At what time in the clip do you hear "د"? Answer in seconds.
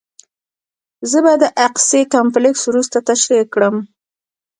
1.43-1.45